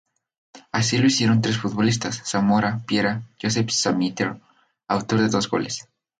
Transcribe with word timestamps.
Así 0.71 0.97
lo 0.97 1.05
hicieron 1.05 1.43
tres 1.43 1.59
futbolistas: 1.59 2.23
Zamora, 2.25 2.81
Piera 2.87 3.21
y 3.37 3.45
Josep 3.45 3.69
Samitier, 3.69 4.35
autor 4.87 5.21
de 5.21 5.29
dos 5.29 5.47
goles. 5.47 5.87